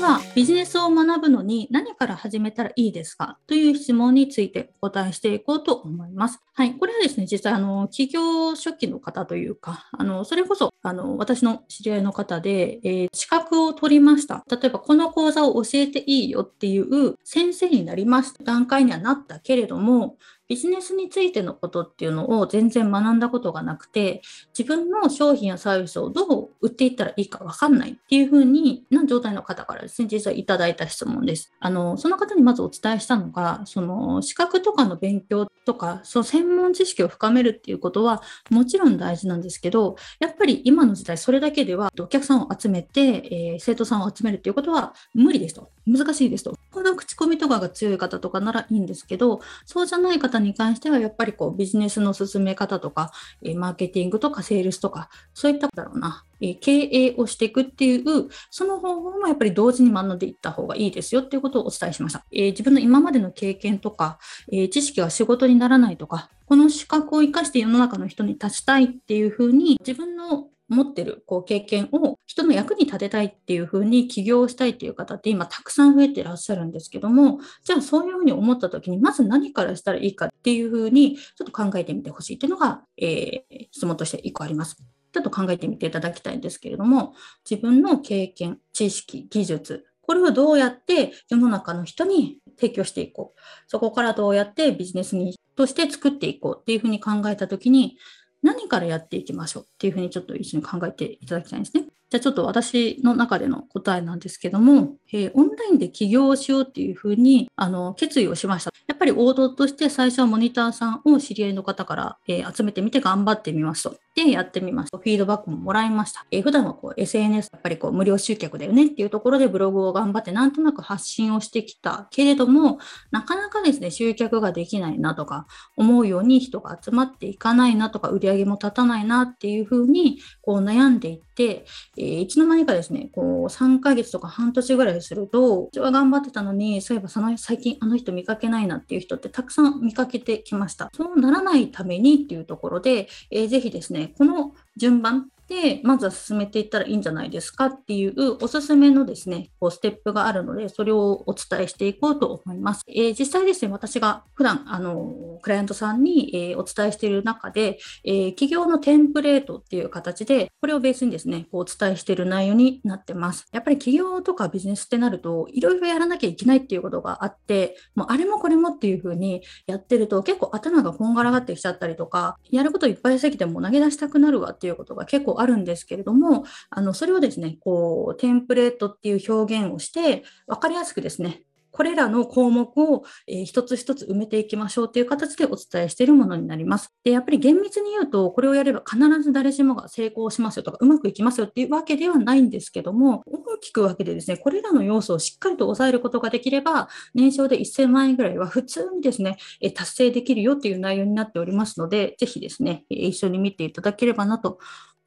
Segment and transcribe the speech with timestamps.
[0.00, 3.38] はビジネスを学ぶのに何から始めたらいいですか？
[3.46, 6.40] という質問についてお答えしていこうと思います。
[6.54, 14.42] はい、これはですね、実際あの企業初期の方というか、あのそれこそあの私の知り合いの方で、えー、資格を取りました。
[14.50, 20.16] 例えばこの講座を教えていいよっていう先生になりました段階にはなったけれども、
[20.50, 24.20] ビジネスについてのことっていうのを全然学んだことがなくて、
[24.58, 31.52] 自分の商品やサービスをどう売っていったらいいかわかんないっていうふうにな状態の方からですね、実はいただいた質問です。
[31.60, 38.20] あの、その方にまずお伝えしたのが、その資格とかの勉強とか、その専門知識を深めるっていうことは
[38.50, 45.70] もちろん大事なんですけど、やっぱり今の時代それだけではお客さんを集めて、えー、生徒さんを集めるっていうことは無理ですと。
[45.86, 46.56] 難しいですと。
[46.80, 62.24] この口コミとかが強い方とかならいいんですけど、そうじゃない方に関してはやっぱりこうビジネスの進め方とか、えマーケティングとかセールスとか、そういっただろうな、え経営をしていくっていう、その方法もやっぱり同時に学んでいった方がいいですよっていうことをお伝えしました。
[62.32, 64.18] え、自分の今までの経験とか、
[64.50, 84.76] え、知識は仕事にならないとか、この資格を生かして世の中の人に立ちたいっていうふうに自分の持ってるこう経験を人の役に立てたいっていうふうに起業したいっていう方って今たくさん増えてらっしゃるんですけども、じゃあそういうふうに思った時にまず何からしたらいいかっていうふうにちょっと考えてみてほしいっていうのが、えー、質問として1個あります。
[85.12, 87.14] ちょっと考えてみていただきたいんですけれども、
[87.48, 93.40] 自分の経験、知識、技術、これをどうやって世の中の人に提供していこう。
[93.66, 97.96] そこからどうやってビジネスにとして作っていこうっていうふうに考えたときに、
[98.42, 101.84] 何からやっていきましょうっていうふうにちょっと一緒に考えていただきたいんですね。
[102.10, 108.72] じゃあちょっと私の中での答えなんですけども、えー、オンラインで起業をしようっていうふうにあの決意をしました。
[109.00, 113.96] やっぱり王道として最初はモニターさんを知り合いの方から、えー、集めてみて頑張ってみますと。
[114.14, 114.90] で、やってみます。
[114.92, 116.26] フィードバックももらいました。
[116.30, 122.78] えー、普段はこう SNS、やっぱりこう無料集客だよねっていうところでブログを頑張ってなんとなく発信をしてきたけれども、
[123.10, 125.46] なかなかですね、集客ができないなとか、
[125.78, 131.64] 思うように人が集まっていかないなとか、売り上げも立たないなっていうふうにこう悩んでいって、
[131.96, 140.90] えー、いつの間にかですね、こう3ヶ月とか半年ぐらいすると、うちは頑張ってたのに、そういえばその最近あの人見かけないなってていう人ってたくさん見かけてきました。
[140.92, 152.84] そうならないためにっていうところで、えー、ぜひですね、この順番で、まずは進めていったらいいんじゃないですかっていうおすすめのですね、こうステップがあるので、それをお伝えしていこうと思います。
[152.86, 163.48] えー、実際ですね、私が普段、あの、クライアントさんに、えー、お伝えしている中で、えー、企業のテンプレートっていう形で、これをベースにですね、こうお伝えしている内容になってます。
[163.50, 186.92] やっぱり企業とかビジネスってなると、いろいろやらなきゃいけないっていうことがあって、もうあれもこれもっていうふうにやってると、結構頭がこんがらがってきちゃったりとか、やることいっぱいすぎても投げ出したくなるわっていうことが結構あるんですけれども、あのそれをですね、こうテンプレートっていう表現をして、分かりやすくですね、これらの項目を、えー、一つ一つ埋めていきましょうという形でお伝えしているものになります。
[187.04, 204.58] で、やっぱり厳密に言うと、これをやれば必ず誰しもが成功しますよとか、うまくいきますよっていうわけではないんですけども、大きく分けてですね、これらの要素をしっかりと抑えることができれば、年商で1000万円ぐらいは普通にですね、え達成できるよっていう内容になっておりますので、ぜひですね、一緒に見ていただければなと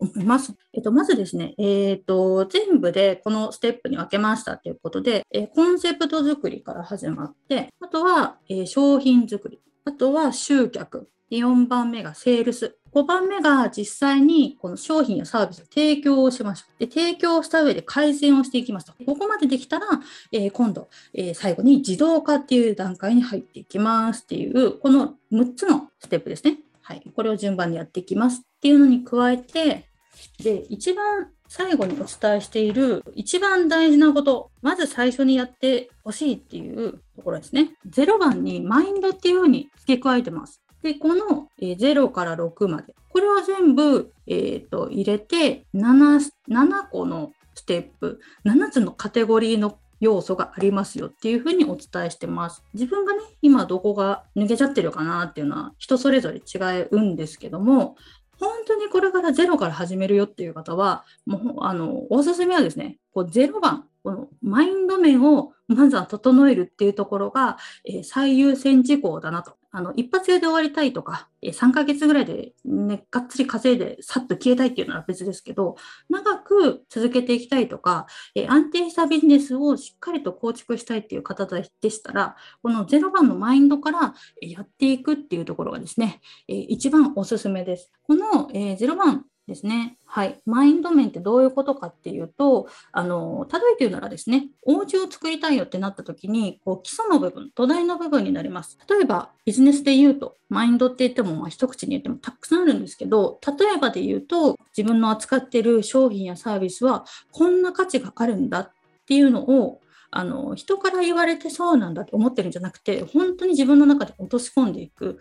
[0.03, 0.53] 思います。
[0.73, 12.77] えっと、まずですね、えっ、と、全部でこのステップに分けましたということで、えコンセプト作りから始まって、あとは、え商品作り、あとは集客、4番目がセールス。
[12.93, 16.67] 5番目が実際にこの商品やサービスを提供をしました。
[16.77, 18.93] で提供した上で改善をしていきますと。
[19.05, 19.87] ここまでできたら、
[20.31, 26.59] えー、今度、えー、最後に自動化っていう段階に入っていきますっていう、この6つのステップですね。
[26.83, 27.01] はい。
[27.15, 29.89] これを順番にやっていきますっていうのに加えて、
[30.39, 37.71] で、一番最後にお伝えしている一番大事なこと、まず最初にやってほしいっていうところですね。
[37.89, 40.61] 0番にマインドっていうふうに付け加えてます。
[40.81, 52.63] で、この0から6まで、これは全部、えーと、入れて7、7個のステップ、7つのカテゴリーの要素がありますよっていうふうにお伝えしてます。
[52.73, 57.95] 自分がね、今どこが抜けちゃってるかなっていうのは人それぞれ違うんですけども、
[58.39, 69.57] 本当にこれからゼロから始めるよっていう方は、もう、あの、おすすめはですね、こうゼロ番、このマインド面をまずは整えるっていうところが、えー、最優先事項だなと。
[69.75, 75.77] あの、一発屋で終わりたいとか、3ヶ月ぐらいでね、がっつり稼いでさっと消えたいっていうのは別ですけど、
[76.09, 78.05] 長く続けていきたいとか、
[78.47, 87.91] 安定したビジネスをしっかりと構築したいっていう方でしたら、この0番のマインドからやっていくっていうところがですね、一番おすすめです。
[88.03, 89.97] この0番ですね。
[90.05, 90.39] はい。
[90.45, 98.77] マインド面ってどういうことかっていうと、あの、例えて言うならですね、お家を作りたいよってなった時に、こう基礎の部分、土台の部分になります。
[98.89, 108.71] 例えば、ビジネスで言うと、マインドって言っても、まあ、一口に言ってもたくさんあるんですけど、例えばで言うと、自分の扱っている商品やサービスは、こんな価値があるんだっ
[109.05, 109.81] ていうのを、
[110.15, 115.19] あの人から言われてそうなんだと思ってるんじゃなくて本当に自分の中で落とし込んでいく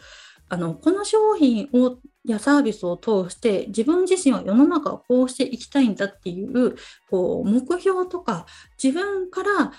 [0.48, 6.76] あのこの商品をやサービスを通して自分自身は世の中をこうしていきたいんだっていう
[7.10, 8.46] こう目標とか
[8.82, 9.72] 自分から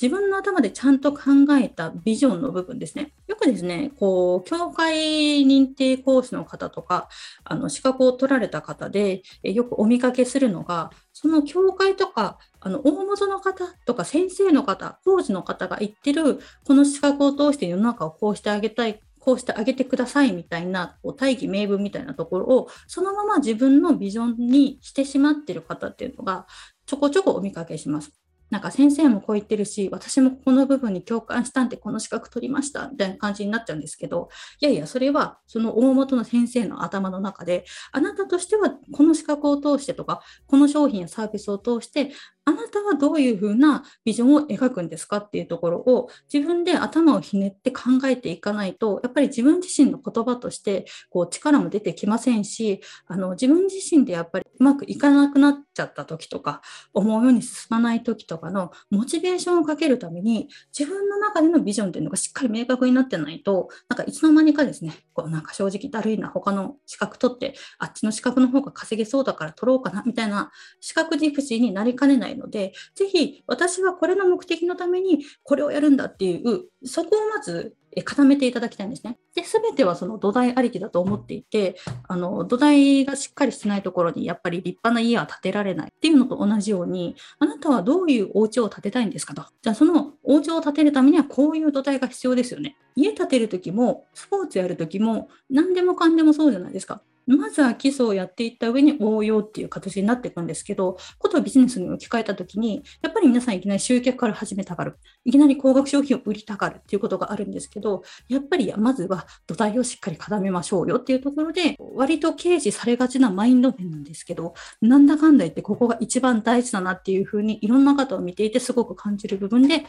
[0.00, 1.20] 自分の頭でちゃんと考
[1.58, 3.12] えたビジョンの部分ですね。
[3.26, 7.08] よくですね、こう、教会認定講師の方とか、
[7.44, 26.46] あの、資格を取られた方で、よくお見かけするのが、その教会とか、あの、大元の方とか先生の方、講師の方が言ってる、この資格を通して世の中をこうしてあげたい、こうしてあげてくださいみたいなこう大義名分みたいなところをそのまま自分のビジョンにしてしまってる方っていうのが
[26.86, 28.12] ちょこちょこお見かけします。
[28.50, 34.28] なんか先生もこう言ってるし、私もこの部分に共感したんでこの資格取りましたみたいな感じになっちゃうんですけど、
[34.60, 42.12] いやいや、それはその大元の先生の頭の中で、あなたとしてはこの資格を通してとか、この商品やサービスを通して、
[42.44, 56.62] あなたはどういうふうなビジョンを描くんですかっていうところを自分で頭をひねって考えていかないと、やっぱり自分自身の言葉としてこう力も出てきませんし、あの自分自身でやっぱりうまくいかなくなっちゃった時とか、
[56.92, 70.50] 思うように進まない時とかのモチベーションをかけるために、自分の中でのビジョンっていうのがしっかり明確になってないと、なんかいつの間にかですね、こうなんか正直だるいな、他の資格取って、あっちの資格の方が稼げそうだから取ろうかな、みたいな
[70.80, 79.18] 資格軸視になりかねないので、ぜひ私はこれの目的のためにこれをやるんだっていう、そこをまず固めていただきたいんですね。
[79.34, 81.76] で、すべてはその土台ありきだと思っていて、
[82.08, 89.44] あの、土台がしっかりしてないところにやっぱり立派な家は建てられないっていうのと同じように、あなたはどういうお家を建てたいんですかと。
[89.62, 92.76] じゃあそのお家を建てるためにはこういう土台が必要ですよね。
[92.94, 97.02] 家建てるときも、スポーツやるときも、何でもかんでもそうじゃないですか。
[97.26, 104.96] まずは基礎をやっていった上に応用っていう形になっていくんですけど、ことをビジネスに置き換えたときに、やっぱり皆さんいきなり集客から始めたがる。
[105.24, 119.84] いきなり高額商品を売りたがるっていうことがあるんですけど、やっぱりまずは土台をしっかり固めましょうよっていうところで、割と軽視されがちなマインド面なんですけど、なんだかんだ言ってここが一番大事だなっていうふうにいろんな方を見ていてすごく感じる部分で、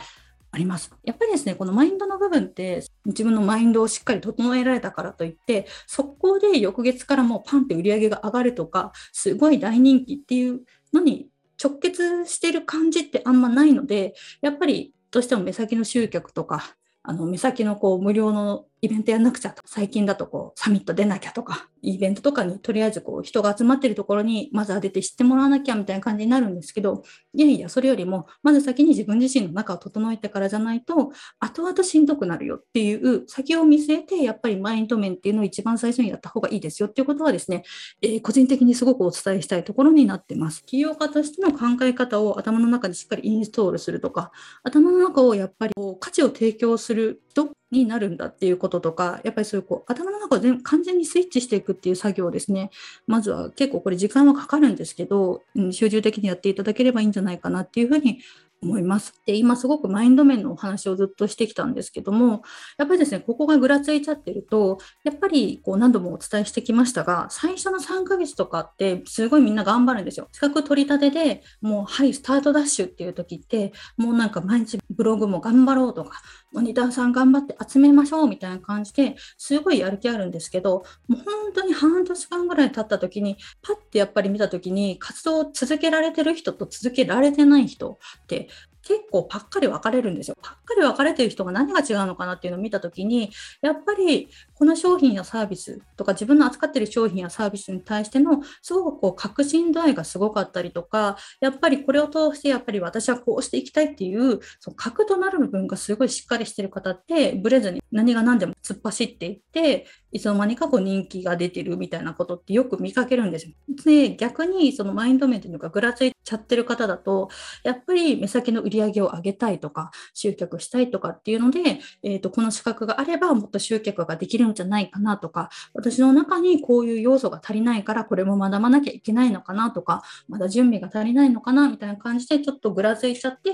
[0.57, 0.91] あります。
[1.03, 10.61] やっぱりですね、このマインドの部分って自分のマインドをしっかり整えられたからといって、速攻で翌月からもうパンって売り上げが上がるとか、すごい大人気っていう
[10.93, 11.27] のに
[11.63, 27.03] 直結してる感じってあんまないので、やっぱりどうしても目先の集客とか、あの目先のこう無料のイベントやんなくちゃと最近だとこうサミット出なきゃとかイベントとかにとりあえずこう人が集まってるところにまずは出て知ってもらわなきゃみたいな感じになるんですけど
[27.33, 37.63] いやいやそれよりもまず先に自分自身の中を整えてからじゃないと後々しんどくなるよっていう先を見据えてやっぱりマインド面っていうのを一番最初にやった方がいいですよっていうことはですね、
[38.01, 40.63] えー、個人的にすごくお伝えしたいところになってます。
[40.65, 44.31] 起業家としての考え方を頭の中でしっかりインストールするとか
[44.63, 52.71] 頭の中をやっぱりこう価値を提供する人になるんだっていうこととか、やっぱりそういうこう頭の中を全完全にスイッチしていくっていう作業ですね。
[53.05, 58.19] まずは結構これ時間はかかるんですけど、うん、集中的にやっていただければいいんじゃないかなっていうふうに
[58.61, 59.13] 思います。
[59.25, 62.43] で、今すごくマインド面のお話をずっとしてきたんですけども、
[62.77, 70.27] やっぱりですね、ここがぐらついちゃってると、やっぱりこう何度もお伝えしてきましたが、最初の3ヶ月とかってすごいみんな頑張るんですよ。
[70.31, 76.21] 資格取り立てでもう、はい、スタートダッシュっていう時って、もうなんか毎日ブログも頑張ろうとか、
[76.57, 88.49] モニターさん頑張って集めましょうみたいな感じですごいやる気あるんですけど、もう本当に半年間ぐらい経った時に、パッてやっぱり見た時に活動を続けられてる人と続けられてない人って
[88.87, 90.37] 結構パッカリ分かれるんですよ。
[90.41, 113.53] パッカリ分かれてる人が何が違うのかなっていうのを見たときに、やっぱりこの商品やサービスとか自分の扱ってる商品やサービスに対してのすごくこう確信度合いがすごかったりとか、やっぱりこれを通してやっぱり私はこうしていきたいっていうその核となる部分がすごいしっかりしてる方ってブレずに何が何でも突っ走っていっていつの間にかこう人気が出てるみたいなことってよく見かけるんですよ。
[113.83, 117.29] で逆にそのマインド面というかぐらついちゃってる方だと
[117.63, 133.53] やっぱり目先の売り上げを上げたいとか集客したいとかっていうので、えーと、この資格があればもっと集客ができるんじゃないかなとか私の中にこういう要素が足りないからこれも学ばなきゃいけないのかなとかまだ準備が足りないのかなみたいな感じでちょっとぐらついちゃって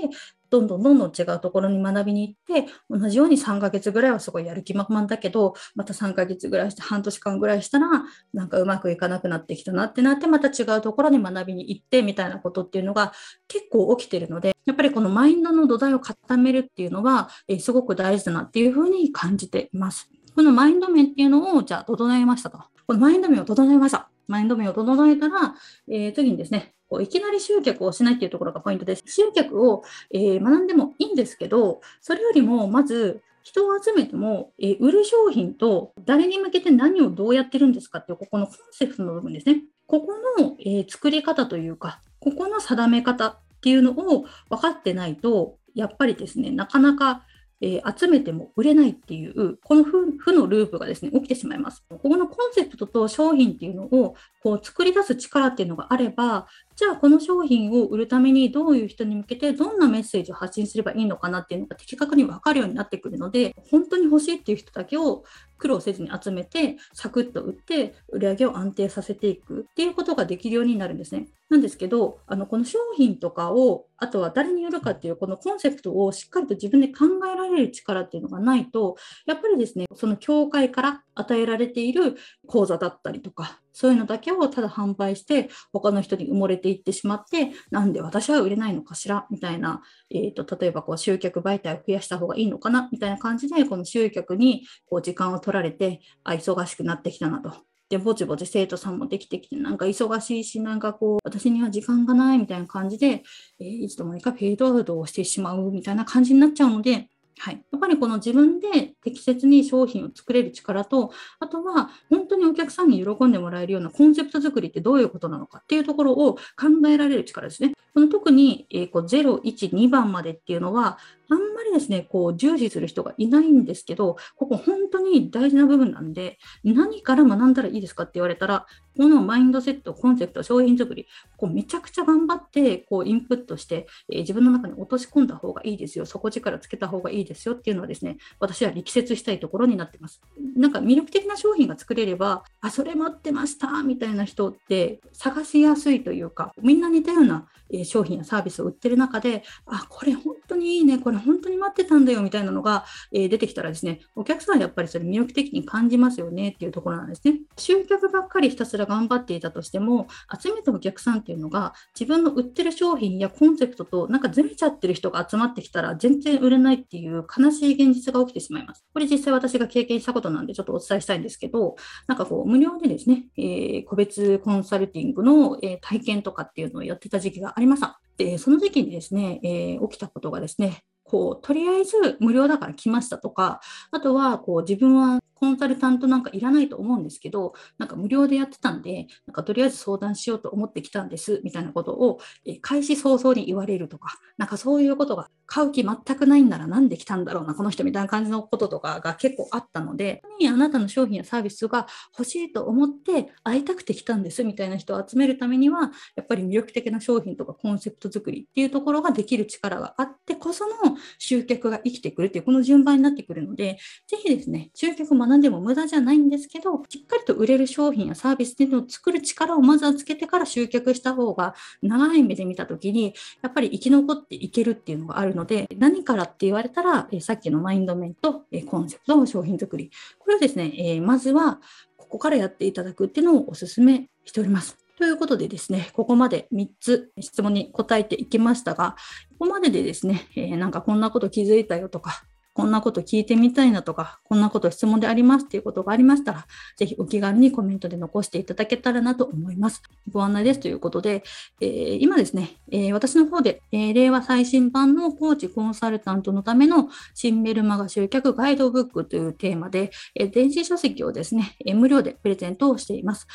[0.54, 7.88] どんどんどんどん違うところに学びに行って、同じように3ヶ月ぐらいはすごいやる気満々だけど、また3ヶ月ぐらいして、半年間ぐらいしたら、
[8.32, 13.12] なんかうまくいかなくなってきたなってなって、また違うところに学びに行ってみたいなことっていうのが
[13.48, 20.08] 結構起きてるので、やっぱりこのマインドの土台を固めるっていうのは、え、すごく大事だなっていうふうに感じています。
[20.36, 22.58] このマインド面っていうのを、じゃあ整えましたと。
[22.86, 24.08] このマインド面を整えました。
[24.28, 25.54] マインド面を整えたら、
[25.88, 29.02] えー、次にですね、こういきなり集客をしないっていうところがポイントです。
[29.04, 29.82] 集客を、
[30.12, 39.64] えー、学んでもいいんですけど、それよりもまず人を集めても、えー、売る商品と誰に向けて何をどうやってるんですかっていう、ここのコンセプトの部分ですね。
[39.88, 47.24] ここの、えー、作り方というか、ここの定め方っていうのを分かってないと、やっぱりですね、なかなか
[47.60, 51.82] えー、集めても売れないっていう、この負のループがですね、起きてしまいます。
[51.88, 65.22] ここのコンセプトと商品っていうのをこう作り出す力っていうのがあれば、じゃあこの商品を売るためにどういう人に向けてどんなメッセージを発信すればいいのかなっていうのが的確に分かるようになってくるので、本当に欲しいっていう人だけを
[65.56, 71.28] 苦労せずに集めて、サクッと売って、売り上げを安定させていくっていうことができるようになるんですね。
[71.48, 82.16] なんですけど、あのこの商品とかを、あとは誰に売るかっていうこのコンセプトをしっかりと自分で考えられる力っていうのがないと、やっぱりですね、その教会から与えられている
[82.48, 89.26] 講座だったりとか、そういうのだけをただ販売して、他の人に埋もれていってしまって、なんで私は売れないのかしら？
[89.30, 92.88] みたいな、えーと、例えばこう集客媒体を増やした方がいいのかな？
[92.90, 97.52] みたいな感じで、この集客にこう時間を取られて、あ、忙しくなってきたなと。
[97.90, 103.22] で、ぼちぼち生徒さんもできてきて、なんか忙しいし、なんかこう、私には時間がないみたいな感じで、
[103.60, 116.40] えー、いつの間にかフェードアウトをしてしまうみたいな感じになっちゃうので、はい、やっぱりこの自分で適切に商品を作れる力と、あとは本当にお客さんに喜んでもらえるようなコンセプト作りってどういうことなのかっていうところを考
[116.88, 117.74] えられる力ですね。
[117.94, 120.98] この特に、えー、こう0、1、2番までっていうのは、
[121.30, 140.20] あんまりですね、こう重視する人がいないんですけど、ここ本当に大事な部分なんで、何から学んだらいいですかって言われたら、このマインドセット、コンセプト、商品作り、こうめちゃくちゃ頑張ってこうインプットして、えー、自分の中に落とし込んだ方がいいですよ、底力つけた方がいいですよっていうのはですね、私は力説したいところになってます。
[140.56, 157.40] なんか魅力的な商品が作れれば、あ、それ待ってましたみたいな人って探しやすいというか、みんな似たようなえ商品やサービスを売ってる中で、あ、これ本当にいいね、これ本当に待ってたんだよみたいなのが、え出てきたらですね、お客さんはやっぱりそれ魅力的に感じますよねっていうところなんですね。
[157.56, 160.08] 集客ばっかりひたすら頑張っていたとしても、
[160.40, 168.84] 集めたお客さんっていうのが自分の売ってる商品やコンセプトとなんかずれちゃってる人が集まってきたら全然売れないっていう悲しい現実が起きてしまいます。
[168.92, 178.00] これ実際私が経験したことなんでちょっとお伝えしたいんですけど、なんかこう無料でですね、えー、個別コンサルティングの、え体験とかっていうのをやってた時期がありました。
[178.16, 201.86] で、その時期にですね、えー、起きたことがですね、こう、とりあえず無料だから来ましたとか、あとは、こう、自分はコンサルタントなんかいらないと思うんですけど、なんか無料でやってたんで、なんかとりあえず相談しようと思ってきたんです、みたいなことを、え開始早々に言われるとか、なんかそういうことが、買う気全くないんならなんで来たんだろうな、この人みたいな感じのこととかが結構あったので、あなたの商品やサービスが
[202.18, 210.72] 欲しいと思って会いたくて来たんです、みたいな人を集めるためには、やっぱり魅力的な商品とかコンセプト作りっていうところができる力があってこその
[211.18, 231.60] 集客が生きてくるっていう、この順番になってくるので、ぜひですね、集客を学んでも無駄じゃないんですけど、しっかりと売れる商品やサービスっていうのを作る力をまずはつけてから集客した方が、長い目で見たときに、やっぱり生き残っていけるっていうのがあるので、何からって言われたら、えさっきのマインド面と、えコンセプトの、商品作り、これをですね、えまずは
[231.96, 234.76] ここからやっていただくっていうのをお勧めしております。
[234.96, 238.94] ということでですね、ここまで3つ質問に答えていきましたが、
[239.38, 242.24] ここまででですね、えー、なんかこんなこと気づいたよとか、
[242.54, 246.46] こんなこと聞いてみたいなとか、こんなこと質問でありますっていうことがありましたら、
[246.76, 249.82] ぜひお気軽にコメントで残していただけたらなと思います。
[250.12, 251.24] ご案内ですということで、
[251.60, 263.26] えー、今ですね、えー、私の方で、えー、令和最新版のコーチコンサルタントのための新メルマガ集客ガイドブックというテーマで、え電子書籍をですね、え無料でプレゼントをしています。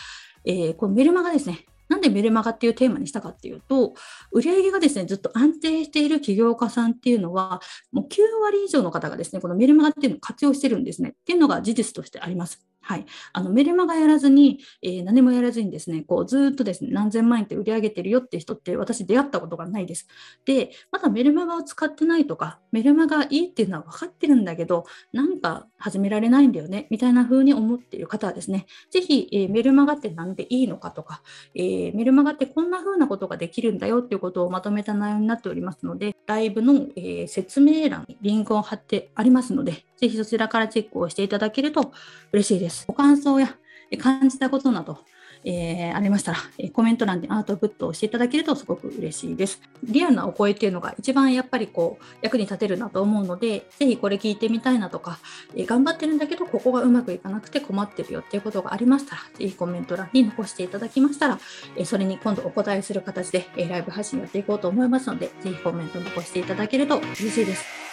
[0.46, 3.96] えこのメルマガですね、なんでメルマガっていうテーマにしたかっていうと、
[4.32, 12.69] 売上がですね、ずっと安定している起業家さんっていうのは、もう9割以上の方がですね、このメルマガっていうのを活用してるんですね、っていうのが事実としてあります。
[12.90, 20.08] はい、あのメルマガやらずに、えー、何もやらずにですね、こうずっとですね、何千万円って売り上げてるよって人って私出会ったことがないです。
[20.44, 31.22] で、まだメルマガを使ってないとか、メルマガいいっていうのは分かってるんだけど、なんか始められないんだよね、みたいな風に思っている方はですね、ぜひ、えー、メルマガって何でいいのかとか、
[31.54, 41.92] えー、メルマガってこんな風なことができるんだよっていうことをまとめた内容になっておりますので、ライブの、え説明欄にリンクを貼ってありますので、ぜひそちらからチェックをしていただけると
[42.32, 42.79] 嬉しいです。
[42.88, 43.56] ご感想や
[43.98, 45.00] 感じたことなど、
[45.46, 49.62] えー、ありましたら、えコメント欄でアウトプットをしていただけるとすごく嬉しいです。
[49.84, 55.20] リアルなお声っていうのが一番やっぱりこう役に立てるなと思うので、ぜひこれ聞いてみたいなとか、
[55.56, 61.40] え、頑張ってるんだけどここがうまくいかなくて困ってるよっていうことがありましたら、ぜひコメント欄に残していただきましたら、
[61.78, 67.89] えそれに今度お答えする形で、えライブ配信やっていこうと思いますので、ぜひコメント残していただけると嬉しいです。